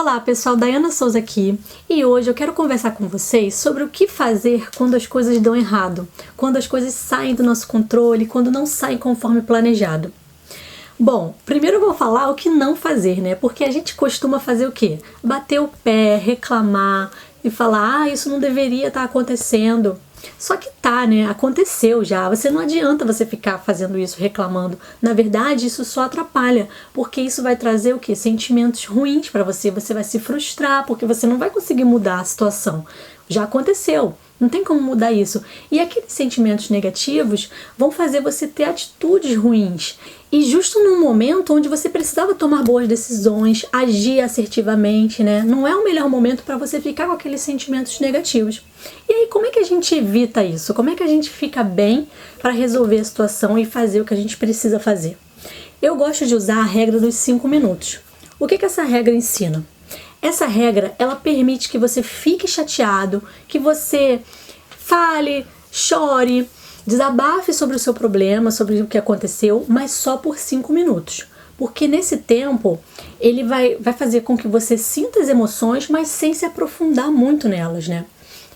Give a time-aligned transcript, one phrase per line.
[0.00, 4.08] Olá pessoal, Dayana Souza aqui e hoje eu quero conversar com vocês sobre o que
[4.08, 8.64] fazer quando as coisas dão errado, quando as coisas saem do nosso controle, quando não
[8.64, 10.10] saem conforme planejado.
[10.98, 13.34] Bom, primeiro eu vou falar o que não fazer, né?
[13.34, 14.98] Porque a gente costuma fazer o quê?
[15.22, 17.10] Bater o pé, reclamar
[17.44, 19.98] e falar: ah, isso não deveria estar acontecendo.
[20.38, 21.26] Só que tá, né?
[21.26, 22.28] Aconteceu já.
[22.28, 24.78] Você não adianta você ficar fazendo isso, reclamando.
[25.00, 28.14] Na verdade, isso só atrapalha, porque isso vai trazer o que?
[28.14, 29.70] Sentimentos ruins para você.
[29.70, 32.84] Você vai se frustrar, porque você não vai conseguir mudar a situação.
[33.28, 34.16] Já aconteceu.
[34.40, 35.44] Não tem como mudar isso.
[35.70, 39.98] E aqueles sentimentos negativos vão fazer você ter atitudes ruins.
[40.32, 45.42] E justo num momento onde você precisava tomar boas decisões, agir assertivamente, né?
[45.42, 48.64] Não é o melhor momento para você ficar com aqueles sentimentos negativos.
[49.08, 50.72] E aí, como é que a gente evita isso?
[50.72, 52.08] Como é que a gente fica bem
[52.40, 55.18] para resolver a situação e fazer o que a gente precisa fazer?
[55.82, 57.98] Eu gosto de usar a regra dos 5 minutos.
[58.38, 59.64] O que, que essa regra ensina?
[60.20, 64.20] Essa regra ela permite que você fique chateado, que você
[64.70, 66.48] fale, chore,
[66.86, 71.26] Desabafe sobre o seu problema, sobre o que aconteceu, mas só por 5 minutos.
[71.56, 72.80] Porque nesse tempo
[73.20, 77.48] ele vai, vai fazer com que você sinta as emoções, mas sem se aprofundar muito
[77.48, 78.06] nelas, né?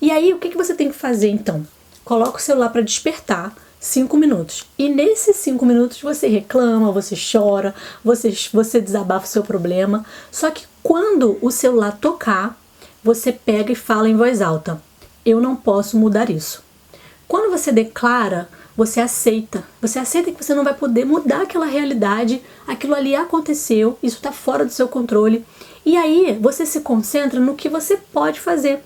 [0.00, 1.66] E aí, o que, que você tem que fazer então?
[2.04, 4.66] Coloca o celular para despertar, 5 minutos.
[4.76, 7.74] E nesses 5 minutos você reclama, você chora,
[8.04, 10.04] você, você desabafa o seu problema.
[10.30, 12.58] Só que quando o celular tocar,
[13.04, 14.82] você pega e fala em voz alta:
[15.22, 16.62] Eu não posso mudar isso.
[17.26, 19.62] Quando você declara, você aceita.
[19.82, 24.32] Você aceita que você não vai poder mudar aquela realidade, aquilo ali aconteceu, isso está
[24.32, 25.44] fora do seu controle.
[25.84, 28.82] E aí você se concentra no que você pode fazer.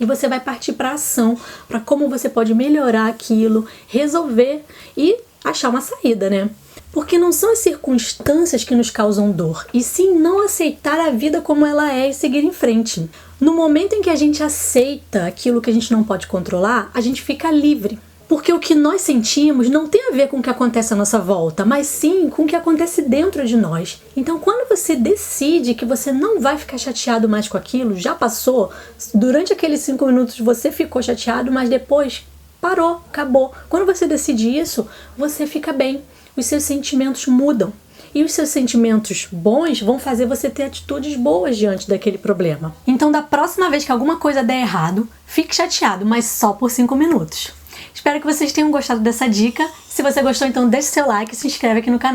[0.00, 4.64] E você vai partir para ação, para como você pode melhorar aquilo, resolver
[4.96, 6.50] e achar uma saída, né?
[6.92, 11.40] Porque não são as circunstâncias que nos causam dor, e sim não aceitar a vida
[11.40, 13.08] como ela é e seguir em frente.
[13.40, 17.00] No momento em que a gente aceita aquilo que a gente não pode controlar, a
[17.00, 17.98] gente fica livre.
[18.28, 21.18] Porque o que nós sentimos não tem a ver com o que acontece à nossa
[21.18, 24.00] volta, mas sim com o que acontece dentro de nós.
[24.16, 28.70] Então, quando você decide que você não vai ficar chateado mais com aquilo, já passou,
[29.12, 32.24] durante aqueles cinco minutos você ficou chateado, mas depois
[32.58, 33.52] parou, acabou.
[33.68, 34.88] Quando você decide isso,
[35.18, 36.00] você fica bem
[36.36, 37.72] os seus sentimentos mudam.
[38.14, 42.74] E os seus sentimentos bons vão fazer você ter atitudes boas diante daquele problema.
[42.86, 46.94] Então, da próxima vez que alguma coisa der errado, fique chateado, mas só por 5
[46.94, 47.54] minutos.
[47.94, 49.66] Espero que vocês tenham gostado dessa dica.
[49.88, 52.10] Se você gostou, então deixe seu like e se inscreve aqui no canal.